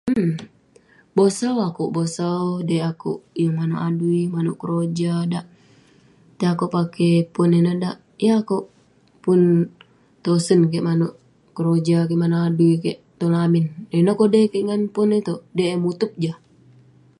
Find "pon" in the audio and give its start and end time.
7.33-7.51, 14.93-15.07